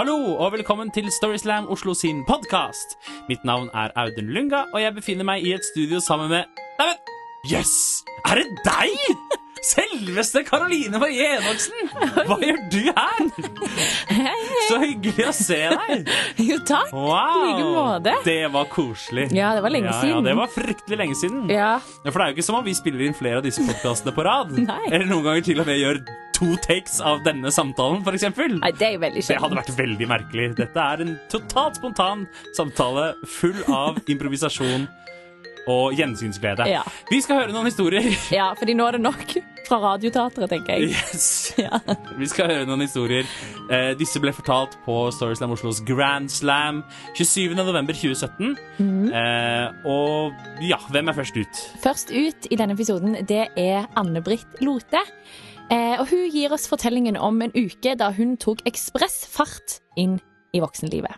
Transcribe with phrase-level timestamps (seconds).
[0.00, 2.94] Hallo og velkommen til Storyslam Oslo sin podkast.
[3.28, 6.46] Mitt navn er Audun Lunga, og jeg befinner meg i et studio sammen med
[6.78, 7.02] Neimen,
[7.50, 7.74] jøss!
[8.08, 9.34] Yes, er det deg?
[9.74, 11.92] Selveste Karoline Marie Enoksen!
[12.30, 13.20] Hva gjør du her?
[14.08, 14.62] Hei, hei.
[14.70, 16.08] Så hyggelig å se deg.
[16.48, 16.96] Jo, takk.
[16.96, 17.36] Wow!
[17.36, 18.16] I like måte.
[18.24, 19.28] Det var koselig.
[19.36, 21.44] Ja, det var lenge Ja, ja, det var fryktelig lenge siden.
[21.52, 21.74] Ja.
[21.76, 24.16] Ja, For det er jo ikke som om vi spiller inn flere av disse podkastene
[24.16, 24.56] på rad.
[24.64, 24.80] Nei.
[24.88, 26.00] Eller noen ganger til og med gjør
[26.40, 28.24] to takes av denne samtalen, f.eks.
[28.56, 30.48] Nei, det er jo veldig Det hadde vært veldig merkelig.
[30.60, 32.24] Dette er en totalt spontan
[32.56, 34.88] samtale full av improvisasjon
[35.70, 36.66] og gjensynsglede.
[36.70, 36.82] Ja.
[37.10, 38.06] Vi skal høre noen historier.
[38.32, 39.34] Ja, fordi nå er det nok
[39.68, 40.94] fra Radioteatret, tenker jeg.
[40.94, 41.52] Yes.
[41.60, 41.78] Ja.
[42.16, 43.28] Vi skal høre noen historier.
[43.70, 46.80] Eh, disse ble fortalt på Storyslam Oslos Grand Slam
[47.18, 48.56] 27.11.2017.
[48.80, 49.12] Mm.
[49.12, 51.62] Eh, og ja, hvem er først ut?
[51.84, 55.04] Først ut i denne episoden, det er Anne-Britt Lote.
[55.70, 60.18] Eh, og hun gir oss fortellingen om en uke da hun tok ekspressfart inn
[60.50, 61.14] i voksenlivet.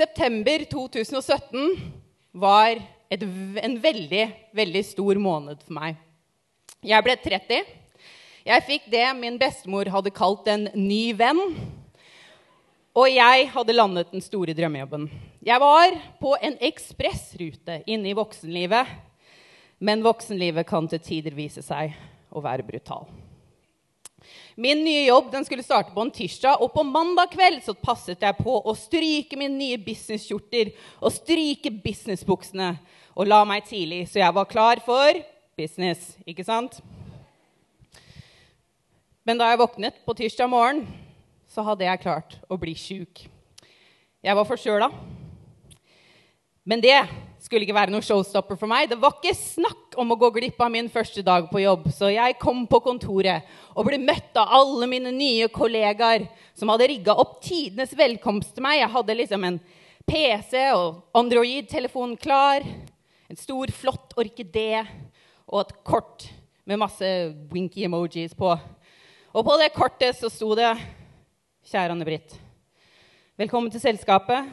[0.00, 1.72] September 2017
[2.40, 2.76] var
[3.12, 3.24] et,
[3.64, 4.22] en veldig,
[4.56, 5.96] veldig stor måned for meg.
[6.84, 7.79] Jeg ble 30.
[8.40, 11.40] Jeg fikk det min bestemor hadde kalt en ny venn.
[12.96, 15.04] Og jeg hadde landet den store drømmejobben.
[15.44, 18.88] Jeg var på en ekspressrute inne i voksenlivet.
[19.80, 21.92] Men voksenlivet kan til tider vise seg
[22.32, 23.06] å være brutal.
[24.60, 28.40] Min nye jobb skulle starte på en tirsdag, og på mandag kveld så passet jeg
[28.40, 32.74] på å stryke mine nye businesskjorter og stryke businessbuksene
[33.16, 35.22] og la meg tidlig, så jeg var klar for
[35.56, 36.80] business, ikke sant?
[39.28, 40.84] Men da jeg våknet på tirsdag morgen,
[41.50, 43.26] så hadde jeg klart å bli sjuk.
[44.24, 44.88] Jeg var forkjøla.
[46.64, 46.96] Men det
[47.44, 48.88] skulle ikke være noe showstopper for meg.
[48.88, 51.90] Det var ikke snakk om å gå glipp av min første dag på jobb.
[51.92, 56.24] Så jeg kom på kontoret og ble møtt av alle mine nye kollegaer
[56.56, 58.80] som hadde rigga opp tidenes velkomst til meg.
[58.80, 59.60] Jeg hadde liksom en
[60.08, 62.64] PC og Android-telefon klar,
[63.28, 64.80] en stor, flott orkidé
[65.44, 66.30] og et kort
[66.64, 67.08] med masse
[67.52, 68.54] winky emojis på.
[69.30, 70.72] Og på det kortet så sto det
[71.70, 72.32] Kjære Anne-Britt.
[73.38, 74.48] Velkommen til selskapet.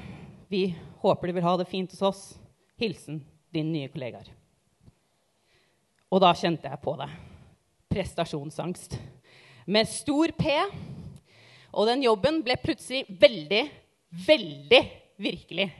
[0.53, 0.67] Vi
[1.01, 2.19] håper du vil ha det fint hos oss.
[2.77, 4.29] Hilsen din nye kollegaer.
[6.13, 7.09] Og da kjente jeg på det.
[7.89, 8.93] Prestasjonsangst.
[9.65, 10.53] Med stor P.
[11.73, 13.63] Og den jobben ble plutselig veldig,
[14.29, 14.83] veldig
[15.25, 15.71] virkelig.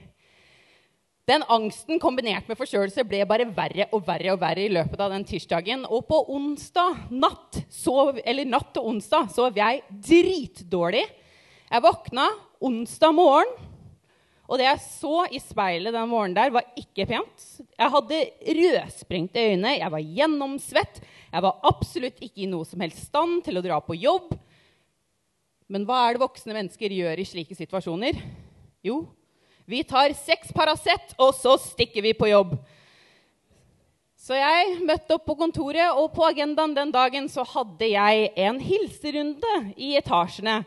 [1.28, 5.12] Den angsten kombinert med forkjølelse ble bare verre og verre og verre i løpet av
[5.12, 5.82] den tirsdagen.
[5.84, 11.04] Og på onsdag natt, sov, eller natt til onsdag sov jeg dritdårlig.
[11.68, 12.30] Jeg våkna
[12.64, 13.50] onsdag morgen,
[14.48, 17.44] og det jeg så i speilet den morgenen der, var ikke pent.
[17.76, 18.22] Jeg hadde
[18.62, 21.02] rødsprengte øyne, jeg var gjennomsvett.
[21.28, 24.32] Jeg var absolutt ikke i noe som helst stand til å dra på jobb.
[25.68, 28.16] Men hva er det voksne mennesker gjør i slike situasjoner?
[28.80, 29.02] Jo,
[29.68, 32.54] vi tar seks Paracet, og så stikker vi på jobb.
[34.16, 38.58] Så jeg møtte opp på kontoret, og på agendaen den dagen så hadde jeg en
[38.64, 40.62] hilserunde i etasjene.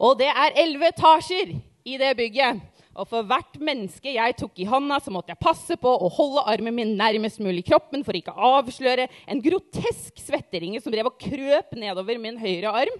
[0.00, 1.52] Og det er elleve etasjer
[1.84, 2.62] i det bygget.
[2.96, 6.42] Og for hvert menneske jeg tok i hånda, så måtte jeg passe på å holde
[6.50, 11.20] armen min nærmest mulig kroppen for ikke å avsløre en grotesk svetteringe som drev og
[11.20, 12.96] krøp nedover min høyre arm.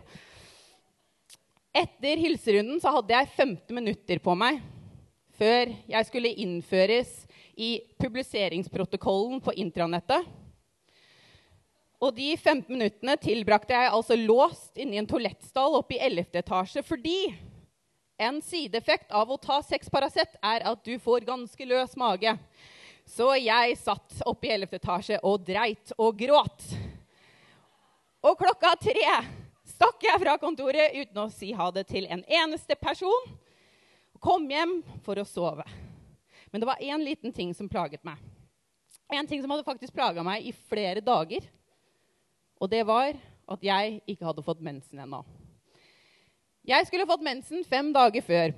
[1.77, 4.61] Etter hilserunden så hadde jeg 15 minutter på meg
[5.41, 7.11] før jeg skulle innføres
[7.57, 10.27] i publiseringsprotokollen på intranettet.
[12.01, 16.31] Og de 15 minuttene tilbrakte jeg altså låst inni en toalettstall oppe i 11.
[16.41, 17.19] etasje fordi
[18.21, 22.35] en sideeffekt av å ta seks Paracet er at du får ganske løs mage.
[23.09, 24.77] Så jeg satt oppe i 11.
[24.77, 26.67] etasje og dreit og gråt.
[28.25, 29.07] Og klokka tre
[29.69, 33.33] stakk jeg fra kontoret uten å si ha det til en eneste person.
[34.21, 35.65] Kom hjem for å sove.
[36.53, 38.21] Men det var én liten ting som plaget meg.
[39.11, 41.47] En ting som hadde faktisk plaga meg i flere dager.
[42.61, 43.17] Og det var
[43.51, 45.23] at jeg ikke hadde fått mensen ennå.
[46.69, 48.53] Jeg skulle fått mensen fem dager før.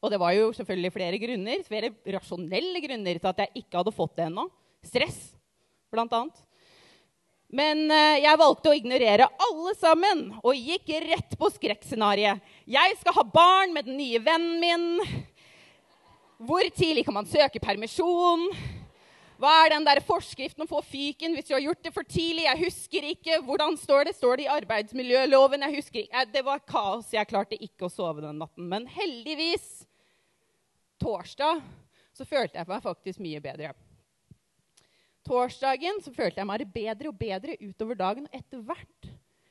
[0.00, 3.94] Og det var jo selvfølgelig flere grunner, flere rasjonelle grunner til at jeg ikke hadde
[3.94, 4.48] fått det ennå.
[4.82, 5.18] Stress,
[5.92, 6.42] blant annet.
[7.50, 12.38] Men eh, jeg valgte å ignorere alle sammen og gikk rett på skrekkscenarioet.
[12.70, 15.24] Jeg skal ha barn med den nye vennen min.
[16.46, 18.46] Hvor tidlig kan man søke permisjon?
[19.40, 22.06] Hva er den der forskriften om å få fyken hvis du har gjort det for
[22.06, 22.44] tidlig?
[22.44, 23.40] Jeg husker ikke.
[23.48, 24.14] Hvordan står det?
[24.18, 25.64] Står det i arbeidsmiljøloven?
[25.66, 26.22] Jeg husker ikke.
[26.22, 27.10] Eh, Det var kaos.
[27.16, 28.68] Jeg klarte ikke å sove den natten.
[28.70, 29.88] Men heldigvis
[31.00, 31.64] torsdag
[32.14, 33.72] så følte jeg meg faktisk mye bedre.
[35.26, 38.26] Torsdagen så følte jeg meg bedre og bedre utover dagen.
[38.28, 39.10] Og etter hvert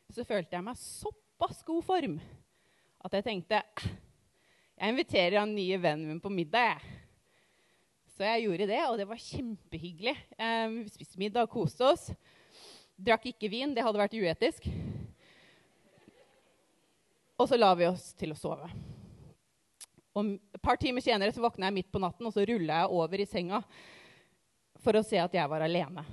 [0.10, 2.20] så følte jeg meg såpass god form
[3.00, 3.62] at jeg tenkte
[4.80, 6.80] jeg inviterer han nye vennen min på middag.
[8.16, 10.14] Så jeg gjorde det, og det var kjempehyggelig.
[10.40, 12.06] Eh, vi spiste middag og koste oss.
[12.96, 14.70] Drakk ikke vin, det hadde vært uetisk.
[17.40, 18.72] Og så la vi oss til å sove.
[20.16, 23.00] Og et par timer senere så våkna jeg midt på natten og så rulla jeg
[23.00, 23.62] over i senga
[24.84, 26.04] for å se at jeg var alene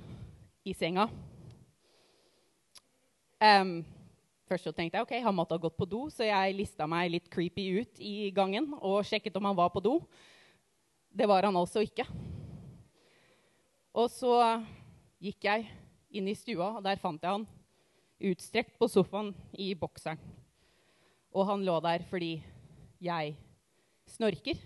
[0.67, 1.07] i senga.
[3.37, 3.79] Um,
[4.49, 7.11] først så tenkte jeg ok, han måtte ha gått på do, så jeg lista meg
[7.13, 9.99] litt creepy ut i gangen og sjekket om han var på do.
[11.07, 12.05] Det var han altså ikke.
[13.97, 14.33] Og så
[15.23, 15.69] gikk jeg
[16.17, 17.47] inn i stua, og der fant jeg han
[18.27, 20.19] utstrekt på sofaen i bokseren.
[21.33, 22.37] Og han lå der fordi
[23.03, 23.35] jeg
[24.09, 24.57] snorker.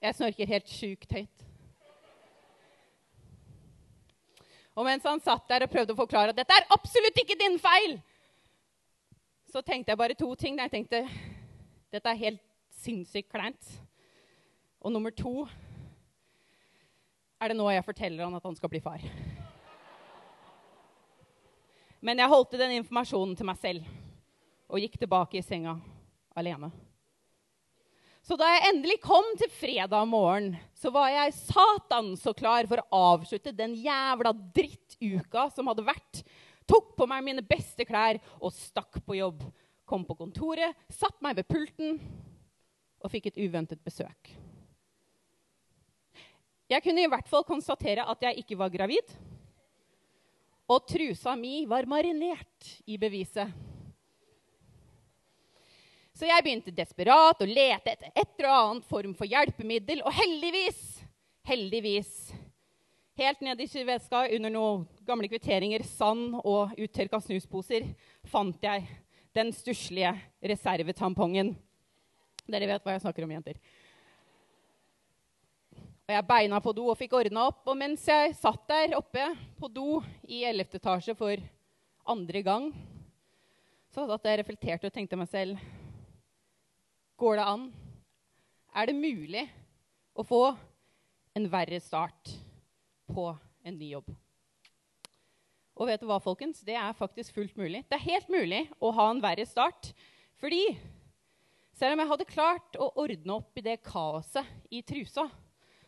[0.00, 1.49] Jeg snorker helt sjukt høyt.
[4.80, 7.58] Og mens han satt der og prøvde å forklare at dette er absolutt ikke din
[7.60, 7.98] feil,
[9.52, 10.56] så tenkte jeg bare to ting.
[10.56, 11.02] Jeg tenkte
[11.92, 12.40] dette er helt
[12.80, 13.74] sinnssykt kleint.
[14.80, 15.44] Og nummer to
[17.40, 19.04] er det nå jeg forteller han at han skal bli far.
[22.00, 23.84] Men jeg holdt den informasjonen til meg selv
[24.70, 25.76] og gikk tilbake i senga
[26.32, 26.70] alene.
[28.24, 32.82] Så da jeg endelig kom til fredag morgen, så var jeg satan så klar for
[32.82, 34.30] å avslutte den jævla
[35.00, 36.22] drittuka som hadde vært.
[36.68, 39.42] Tok på meg mine beste klær og stakk på jobb.
[39.84, 41.98] Kom på kontoret, satt meg ved pulten
[43.00, 44.30] og fikk et uventet besøk.
[46.70, 49.16] Jeg kunne i hvert fall konstatere at jeg ikke var gravid.
[50.70, 53.50] Og trusa mi var marinert i beviset.
[56.14, 60.04] Så jeg begynte desperat å lete etter et eller annet form for hjelpemiddel.
[60.04, 61.00] Og heldigvis,
[61.48, 62.12] heldigvis
[63.20, 67.90] Helt nede i veska, under noen gamle kvitteringer, sand og uttørka snusposer
[68.24, 68.86] fant jeg
[69.36, 71.50] den stusslige reservetampongen.
[72.48, 73.60] Dere vet hva jeg snakker om, jenter.
[76.08, 77.60] Og jeg beina på do og fikk ordna opp.
[77.68, 79.28] Og mens jeg satt der oppe
[79.60, 80.80] på do i 11.
[80.80, 81.44] etasje for
[82.08, 82.72] andre gang,
[83.92, 85.60] så satt jeg reflekterte og tenkte meg selv
[87.20, 87.72] Går det an?
[88.72, 89.44] Er det mulig
[90.16, 90.46] å få
[91.36, 92.40] en verre start
[93.10, 93.26] på
[93.66, 94.10] en ny jobb?
[95.80, 96.60] Og vet du hva, folkens?
[96.64, 97.84] Det er faktisk fullt mulig.
[97.88, 99.92] Det er helt mulig å ha en verre start.
[100.40, 100.64] Fordi
[101.80, 105.24] selv om jeg hadde klart å ordne opp i det kaoset i trusa,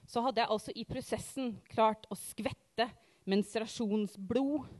[0.09, 2.89] så hadde jeg altså i prosessen klart å skvette
[3.29, 4.71] menstruasjonsblod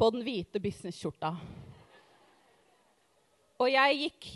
[0.00, 1.34] på den hvite businessskjorta.
[3.60, 4.30] Og jeg gikk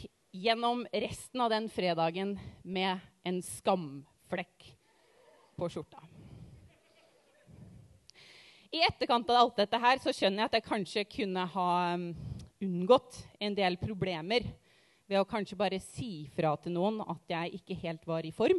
[0.44, 4.68] gjennom resten av den fredagen med en skamflekk
[5.56, 6.13] på skjorta.
[8.74, 12.08] I etterkant av alt dette her så skjønner jeg at jeg kanskje kunne ha um,
[12.64, 14.48] unngått en del problemer
[15.06, 18.58] ved å kanskje bare si fra til noen at jeg ikke helt var i form.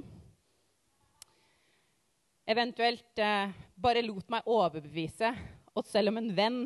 [2.48, 3.52] Eventuelt eh,
[3.82, 6.60] bare lot meg overbevise at selv om en venn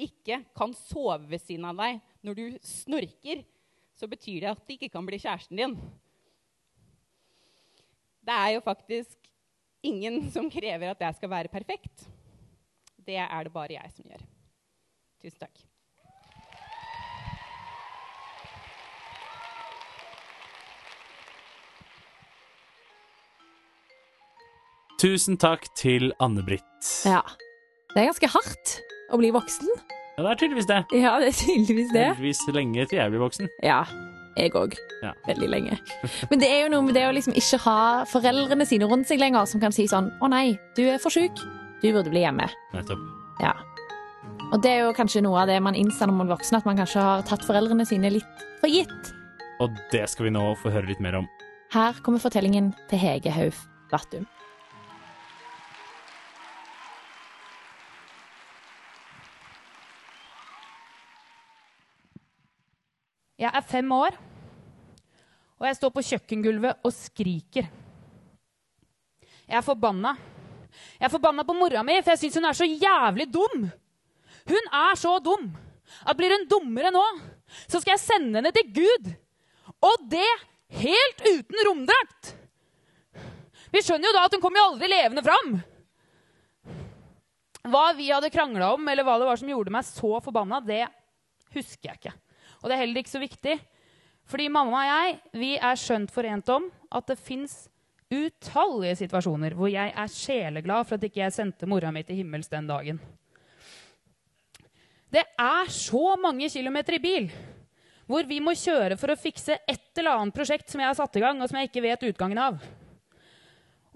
[0.00, 3.42] ikke kan sove ved siden av deg når du snorker,
[3.98, 5.76] så betyr det at det ikke kan bli kjæresten din.
[8.24, 9.32] Det er jo faktisk
[9.84, 12.06] ingen som krever at jeg skal være perfekt.
[13.06, 14.22] Det er det bare jeg som gjør.
[15.22, 15.64] Tusen takk.
[24.96, 26.88] Tusen takk til Anne-Britt.
[27.06, 27.20] Ja.
[27.92, 28.72] Det er ganske hardt
[29.12, 29.68] å bli voksen.
[30.16, 30.80] Ja, det er tydeligvis det.
[30.96, 32.06] Ja, det er tydeligvis det.
[32.08, 33.52] Heldigvis lenge til jeg blir voksen.
[33.62, 33.82] Ja.
[34.36, 34.74] Jeg òg.
[35.04, 35.12] Ja.
[35.28, 35.78] Veldig lenge.
[36.32, 37.78] Men det er jo noe med det å liksom ikke ha
[38.10, 41.44] foreldrene sine rundt seg lenger, som kan si sånn Å nei, du er for sjuk.
[41.82, 42.48] Du burde bli hjemme.
[42.72, 43.02] Nettopp.
[43.42, 43.52] Ja.
[44.52, 46.68] Og det er jo kanskje noe av det man innser når man er voksen, at
[46.68, 49.12] man kanskje har tatt foreldrene sine litt for gitt.
[49.60, 51.28] Og det skal vi nå få høre litt mer om.
[51.74, 54.26] Her kommer fortellingen til Hege Hauf Vattum.
[63.36, 64.14] Jeg er fem år,
[65.60, 67.68] og jeg står på kjøkkengulvet og skriker.
[69.46, 70.14] Jeg er forbanna.
[70.98, 73.68] Jeg er forbanna på mora mi, for jeg syns hun er så jævlig dum.
[74.46, 75.48] Hun er så dum
[76.06, 77.04] at blir hun dummere nå,
[77.70, 79.12] så skal jeg sende henne til Gud.
[79.86, 80.26] Og det
[80.80, 82.34] helt uten romdrakt.
[83.72, 85.56] Vi skjønner jo da at hun kommer jo aldri levende fram.
[87.66, 90.84] Hva vi hadde krangla om, eller hva det var som gjorde meg så forbanna, det
[91.54, 92.14] husker jeg ikke.
[92.62, 93.56] Og det er heller ikke så viktig.
[94.26, 97.66] Fordi mamma og jeg vi er skjønt forent om at det fins
[98.12, 102.50] utallige situasjoner hvor jeg er sjeleglad for at ikke jeg sendte mora mi til himmels
[102.52, 103.00] den dagen.
[105.10, 107.30] Det er så mange kilometer i bil
[108.06, 111.16] hvor vi må kjøre for å fikse et eller annet prosjekt som jeg har satt
[111.18, 112.60] i gang, og som jeg ikke vet utgangen av.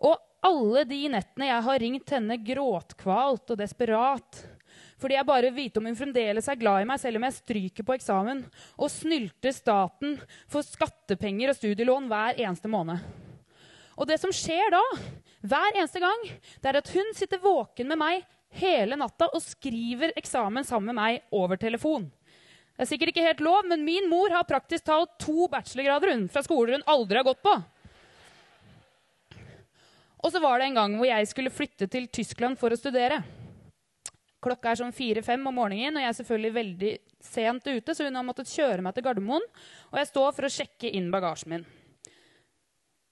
[0.02, 4.40] Og alle de nettene jeg har ringt henne gråtkvalt og desperat
[5.00, 7.86] fordi jeg bare vite om hun fremdeles er glad i meg, selv om jeg stryker
[7.88, 8.42] på eksamen
[8.76, 10.18] og snylter staten
[10.50, 13.00] for skattepenger og studielån hver eneste måned.
[14.00, 14.80] Og det som skjer da,
[15.44, 16.22] hver eneste gang,
[16.60, 18.22] det er at hun sitter våken med meg
[18.56, 22.08] hele natta og skriver eksamen sammen med meg over telefon.
[22.74, 26.24] Det er sikkert ikke helt lov, men min mor har praktisk talt to bachelorgrader hun,
[26.32, 27.52] fra skoler hun aldri har gått på.
[30.20, 33.20] Og så var det en gang hvor jeg skulle flytte til Tyskland for å studere.
[34.40, 38.16] Klokka er sånn fire-fem om morgenen, og jeg er selvfølgelig veldig sent ute, så hun
[38.16, 39.44] har måttet kjøre meg til Gardermoen,
[39.92, 41.68] og jeg står for å sjekke inn bagasjen min.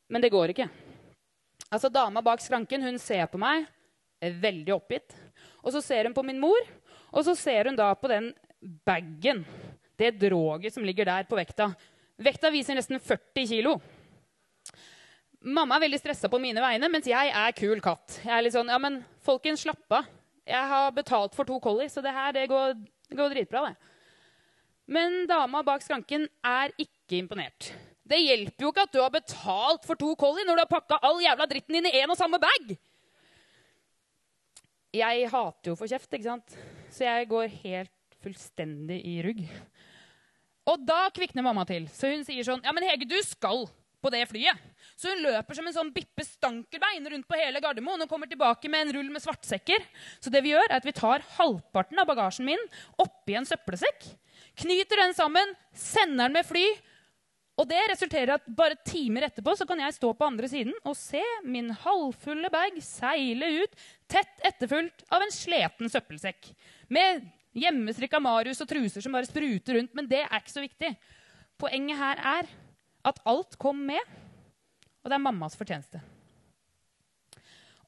[0.08, 0.68] Men det går ikke.
[1.68, 3.66] Altså, Dama bak skranken hun ser på meg,
[4.18, 5.14] veldig oppgitt.
[5.62, 6.58] Og så ser hun på min mor,
[7.12, 8.32] og så ser hun da på den
[8.86, 9.44] bagen,
[9.98, 11.72] det droget som ligger der på vekta.
[12.18, 13.76] Vekta viser nesten 40 kilo.
[15.38, 18.18] Mamma er veldig stressa på mine vegne, mens jeg er kul katt.
[18.24, 20.08] Jeg er litt sånn, ja, men folkens, slapp av.
[20.48, 22.74] Jeg har betalt for to collier, så det her det går,
[23.10, 23.68] det går dritbra.
[23.68, 23.94] det.
[24.88, 27.70] Men dama bak skranken er ikke imponert.
[28.08, 31.00] Det hjelper jo ikke at du har betalt for to kolli når du har pakka
[31.04, 32.76] all jævla dritten din i én og samme bag.
[34.96, 36.56] Jeg hater jo å få kjeft, ikke sant?
[36.88, 39.42] så jeg går helt fullstendig i rugg.
[40.68, 41.86] Og da kvikner mamma til.
[41.92, 43.66] Så hun sier sånn Ja, men Hege, du skal
[43.98, 44.58] på det flyet.
[44.98, 48.70] Så hun løper som en sånn Bippe Stankelbein rundt på hele Gardermoen og kommer tilbake
[48.70, 49.84] med en rull med svartsekker.
[50.22, 52.62] Så det vi gjør, er at vi tar halvparten av bagasjen min
[53.00, 54.06] oppi en søppelsekk,
[54.62, 56.66] knyter den sammen, sender den med fly.
[57.58, 60.76] Og det resulterer i at bare timer etterpå så kan jeg stå på andre siden
[60.86, 63.74] og se min halvfulle bag seile ut,
[64.06, 66.52] tett etterfulgt av en sleten søppelsekk.
[66.94, 67.26] Med
[67.58, 69.94] hjemmestrikka Marius og truser som bare spruter rundt.
[69.96, 70.92] Men det er ikke så viktig.
[71.58, 72.52] Poenget her er
[73.08, 74.00] at alt kom med,
[75.02, 76.00] og det er mammas fortjeneste.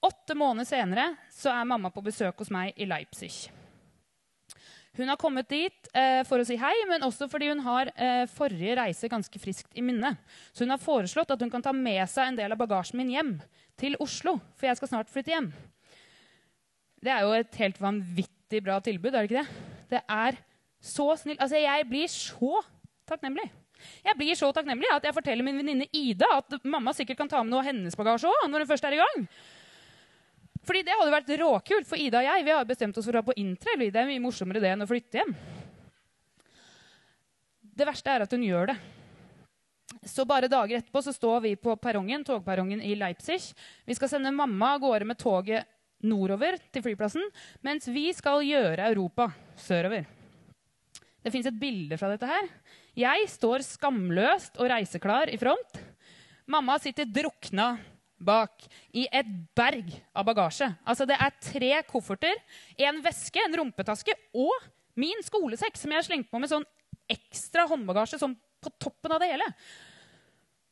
[0.01, 3.51] Åtte måneder senere så er mamma på besøk hos meg i Leipzig.
[4.99, 8.25] Hun har kommet dit eh, for å si hei, men også fordi hun har eh,
[8.31, 10.17] forrige reise ganske friskt i minne.
[10.51, 13.13] Så hun har foreslått at hun kan ta med seg en del av bagasjen min
[13.15, 13.37] hjem
[13.79, 14.39] til Oslo.
[14.59, 15.53] For jeg skal snart flytte hjem.
[17.01, 19.79] Det er jo et helt vanvittig bra tilbud, er det ikke det?
[19.95, 20.43] Det er
[20.83, 21.41] så snilt.
[21.41, 22.61] Altså, jeg blir så
[23.09, 23.47] takknemlig.
[24.05, 27.41] Jeg blir så takknemlig at jeg forteller min venninne Ida at mamma sikkert kan ta
[27.45, 29.25] med noe av hennes bagasje òg når hun først er i gang.
[30.67, 33.19] Fordi det hadde vært råkult, for Ida og jeg vi har bestemt oss for å
[33.19, 33.89] dra på interrail.
[33.93, 35.35] Det er mye morsommere det enn å flytte hjem.
[37.81, 38.79] Det verste er at hun gjør det.
[40.07, 43.41] Så bare dager etterpå så står vi på perrongen, togperrongen i Leipzig.
[43.89, 45.69] Vi skal sende mamma av gårde med toget
[46.07, 47.25] nordover til flyplassen,
[47.65, 49.29] mens vi skal gjøre Europa
[49.61, 50.07] sørover.
[51.21, 52.47] Det fins et bilde fra dette her.
[52.97, 55.81] Jeg står skamløst og reiseklar i front.
[56.51, 57.75] Mamma sitter drukna
[58.21, 60.69] bak i et berg av bagasje.
[60.85, 62.37] Altså Det er tre kofferter,
[62.87, 64.69] en veske, en rumpetaske og
[65.01, 66.67] min skolesekk, som jeg har slengt på med sånn
[67.11, 69.47] ekstra håndbagasje sånn på toppen av det hele.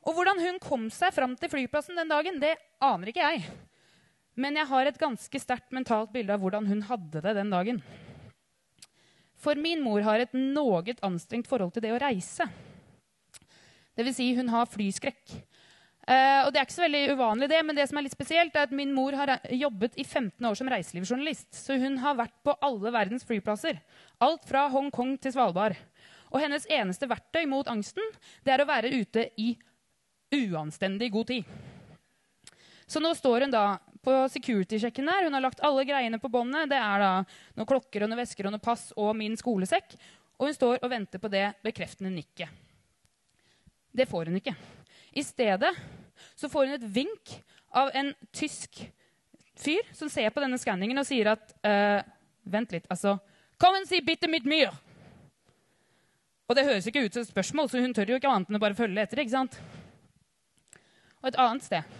[0.06, 3.48] Og hvordan hun kom seg fram til flyplassen den dagen, det aner ikke jeg.
[4.38, 7.80] Men jeg har et ganske sterkt mentalt bilde av hvordan hun hadde det den dagen.
[9.38, 12.46] For min mor har et noe anstrengt forhold til det å reise.
[13.98, 15.34] Vil si, hun har flyskrekk.
[16.08, 18.54] Uh, og det er ikke så veldig uvanlig, det, men det som er litt spesielt,
[18.56, 21.50] er at min mor har jobbet i 15 år som reiselivsjournalist.
[21.52, 23.82] Så hun har vært på alle verdens flyplasser.
[24.24, 25.76] Alt fra Hongkong til Svalbard.
[26.32, 28.04] Og hennes eneste verktøy mot angsten
[28.44, 29.50] det er å være ute i
[30.32, 31.52] uanstendig god tid.
[32.88, 33.66] Så nå står hun da
[34.04, 35.26] på security-sjekken der.
[35.28, 36.70] Hun har lagt alle greiene på båndet.
[36.72, 37.12] Det er da
[37.58, 39.92] noen klokker og noen vesker og noen pass og min skolesekk.
[40.40, 42.48] Og hun står og venter på det bekreftende nikket.
[43.92, 44.56] Det får hun ikke.
[45.12, 45.72] I stedet
[46.38, 47.34] så får hun et vink
[47.76, 48.80] av en tysk
[49.58, 52.00] fyr som ser på denne skanningen og sier at uh,
[52.48, 53.18] Vent litt, altså
[53.60, 54.70] Kom si bitte mit myr!
[56.48, 58.56] Og det høres ikke ut som et spørsmål, så hun tør jo ikke annet enn
[58.56, 59.20] å bare følge etter.
[59.20, 59.58] ikke sant?
[61.20, 61.96] Og et annet sted.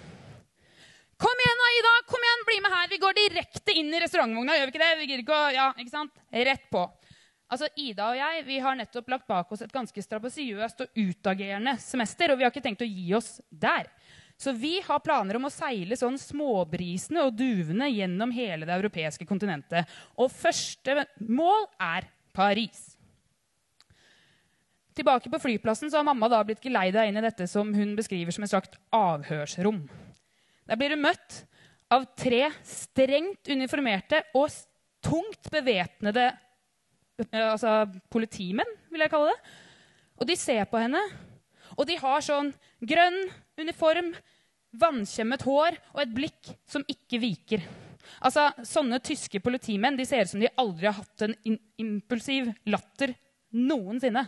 [1.21, 1.93] Kom igjen, Aida!
[2.09, 2.87] Kom igjen, Bli med her!
[2.95, 4.55] Vi går direkte inn i restaurantvogna.
[4.57, 4.93] gjør vi ikke det?
[5.01, 6.23] Vi gir ikke å, ja, ikke sant?
[6.33, 6.85] Rett på.
[7.49, 11.79] Altså, Ida og jeg vi har nettopp lagt bak oss et ganske strabasiøst og utagerende
[11.81, 12.33] semester.
[12.33, 13.89] Og vi har ikke tenkt å gi oss der.
[14.39, 19.27] Så vi har planer om å seile sånn småbrisende og duvende gjennom hele det europeiske
[19.27, 19.89] kontinentet.
[20.15, 22.95] Og første mål er Paris.
[24.99, 28.35] tilbake på flyplassen så har mamma da blitt geleida inn i dette som hun beskriver
[28.35, 29.85] som et slags avhørsrom.
[30.67, 31.45] Der blir hun møtt
[31.91, 34.51] av tre strengt uniformerte og
[35.07, 36.33] tungt bevæpnede
[37.53, 37.83] altså
[38.13, 39.57] politimenn, vil jeg kalle det.
[40.19, 41.01] Og de ser på henne,
[41.77, 43.21] og de har sånn grønn
[43.59, 44.13] uniform,
[44.79, 47.63] vannkjemmet hår og et blikk som ikke viker.
[48.25, 51.37] Altså, Sånne tyske politimenn de ser ut som de aldri har hatt en
[51.81, 53.15] impulsiv latter
[53.55, 54.25] noensinne.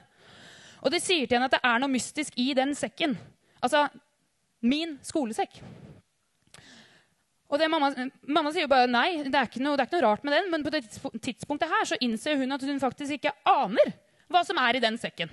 [0.80, 3.16] Og de sier til henne at det er noe mystisk i den sekken.
[3.60, 3.84] Altså,
[4.64, 5.60] min skolesekk.
[7.50, 7.90] Og det mamma,
[8.30, 10.50] mamma sier jo bare nei, det er, noe, det er ikke noe rart med den.
[10.52, 13.94] Men på det tidspunktet her så innser hun at hun faktisk ikke aner
[14.30, 15.32] hva som er i den sekken.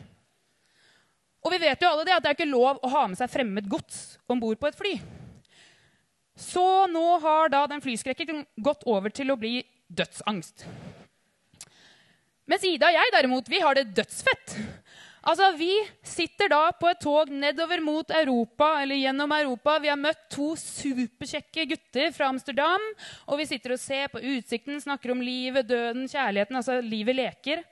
[1.46, 3.30] Og vi vet jo alle det at det er ikke lov å ha med seg
[3.32, 4.96] fremmed gods om bord på et fly.
[6.38, 10.66] Så nå har da den flyskrekken gått over til å bli dødsangst.
[12.48, 14.58] Mens Ida og jeg derimot, vi har det dødsfett.
[15.28, 15.74] Altså, Vi
[16.08, 19.78] sitter da på et tog nedover mot Europa, eller gjennom Europa.
[19.84, 22.84] Vi har møtt to superkjekke gutter fra Amsterdam.
[23.28, 26.60] Og vi sitter og ser på utsikten, snakker om livet, døden, kjærligheten.
[26.60, 27.66] Altså, livet leker.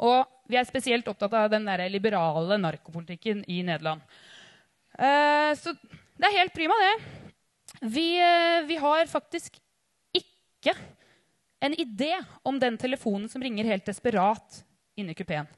[0.00, 4.04] Og vi er spesielt opptatt av den der liberale narkopolitikken i Nederland.
[4.98, 6.94] Eh, så det er helt prima, det.
[7.80, 9.56] Vi, eh, vi har faktisk
[10.16, 10.74] ikke
[11.64, 12.12] en idé
[12.44, 14.60] om den telefonen som ringer helt desperat
[14.96, 15.48] inne i kupeen.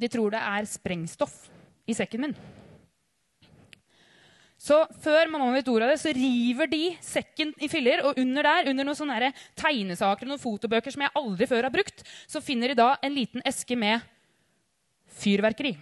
[0.00, 1.36] De tror det er sprengstoff
[1.90, 2.36] i sekken min.
[4.60, 8.02] Så før mamma vet ordet av det, så river de sekken i filler.
[8.04, 11.72] Og under der, under noen sånne tegnesaker og noen fotobøker som jeg aldri før har
[11.72, 14.04] brukt, så finner de da en liten eske med
[15.20, 15.72] fyrverkeri.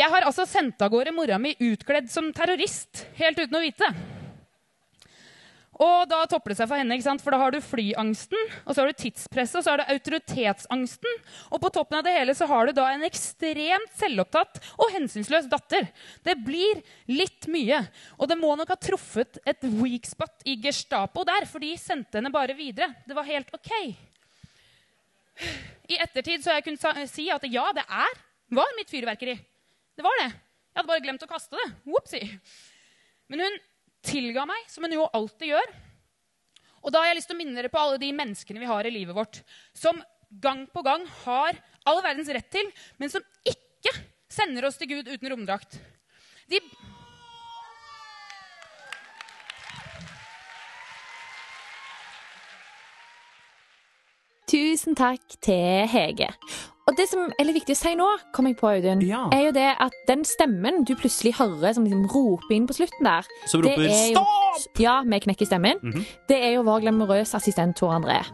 [0.00, 3.84] Jeg har altså sendt av gårde mora mi utkledd som terrorist, helt uten å vite
[3.84, 4.09] det.
[5.80, 7.22] Og da topper det seg for henne, ikke sant?
[7.24, 11.22] for da har du flyangsten, og så har du tidspresset, og så har du autoritetsangsten.
[11.48, 15.48] Og på toppen av det hele så har du da en ekstremt selvopptatt og hensynsløs
[15.48, 15.88] datter.
[16.26, 17.80] Det blir litt mye.
[18.20, 22.20] Og det må nok ha truffet et weak spot i Gestapo der, for de sendte
[22.20, 22.92] henne bare videre.
[23.08, 23.72] Det var helt OK.
[25.88, 28.20] I ettertid så har jeg kunnet si at ja, det er,
[28.52, 29.38] var mitt fyrverkeri.
[29.96, 30.28] Det var det.
[30.70, 31.66] Jeg hadde bare glemt å kaste det.
[31.88, 32.36] Whoopsie.
[33.32, 33.58] Men hun
[34.04, 35.72] tilga meg, som hun jo alltid gjør.
[36.80, 38.86] Og da har jeg lyst til å minne dere på alle de menneskene vi har
[38.88, 39.42] i livet vårt,
[39.76, 40.00] som
[40.42, 41.58] gang på gang har
[41.88, 43.92] all verdens rett til, men som ikke
[44.30, 45.80] sender oss til Gud uten romdrakt.
[46.50, 46.62] De
[54.50, 56.26] Tusen takk til Hege.
[56.90, 59.28] Og det som er litt viktig å si nå, kom jeg på, Audun, Ja.
[59.30, 63.06] er jo det at den stemmen du plutselig hører som liksom roper inn på slutten
[63.06, 64.80] der Som det roper er jo- 'stopp'!
[64.82, 65.78] Ja, med knekk i stemmen.
[65.80, 66.04] -hmm.
[66.28, 68.26] Det er jo vår glamorøse assistent Tor André.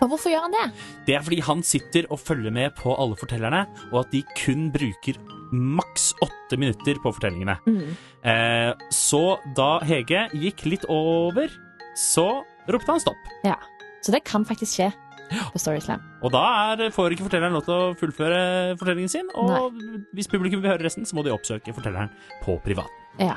[0.00, 0.72] Og hvorfor gjør han det?
[1.06, 4.70] Det er fordi han sitter og følger med på alle fortellerne, og at de kun
[4.72, 5.14] bruker
[5.52, 7.56] maks åtte minutter på fortellingene.
[7.66, 7.96] Mm.
[8.24, 11.48] Eh, så da Hege gikk litt over,
[11.96, 13.16] så ropte han stopp.
[13.44, 13.56] Ja.
[14.02, 14.92] Så det kan faktisk skje
[15.52, 16.02] på Storyslam.
[16.24, 18.40] Og da er, får ikke fortelleren lov til å fullføre
[18.80, 19.76] fortellingen sin, og
[20.16, 22.12] hvis publikum vil høre resten, så må de oppsøke fortelleren
[22.44, 23.06] på privaten.
[23.22, 23.36] Ja.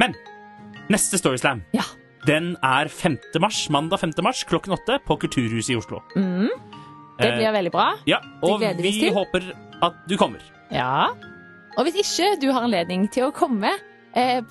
[0.00, 0.16] Men
[0.92, 1.84] neste Storyslam, ja.
[2.28, 3.18] den er 5.
[3.42, 4.16] mars, mandag 5.
[4.26, 6.02] mars klokken åtte på Kulturhuset i Oslo.
[6.16, 6.50] Mm.
[7.14, 7.92] Det Eh, blir veldig bra.
[8.10, 9.52] Ja, og vi håper
[9.86, 10.42] at du kommer.
[10.74, 11.12] Ja.
[11.78, 13.70] Og hvis ikke du har anledning til å komme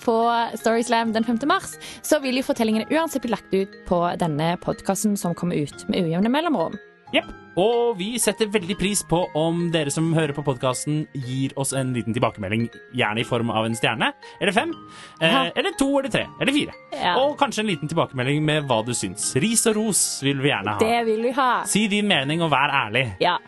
[0.04, 0.16] på
[0.60, 1.38] Storyslam den 5.
[1.48, 5.86] mars, så vil jo fortellingene uansett bli lagt ut på denne podkasten som kommer ut
[5.88, 6.76] med ujevne mellomrom.
[7.14, 7.30] Yep.
[7.60, 11.92] Og vi setter veldig pris på om dere som hører på podkasten, gir oss en
[11.94, 12.66] liten tilbakemelding,
[12.98, 14.72] gjerne i form av en stjerne, eller fem,
[15.20, 16.74] eh, eller to, eller tre, eller fire.
[16.90, 17.14] Ja.
[17.22, 19.30] Og kanskje en liten tilbakemelding med hva du syns.
[19.38, 20.82] Ris og ros vil vi gjerne ha.
[20.82, 21.50] Det vil vi ha.
[21.70, 23.06] Si din mening og vær ærlig.
[23.22, 23.38] Ja.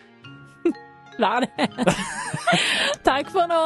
[1.23, 1.71] Vær det.
[3.09, 3.63] Takk for nå.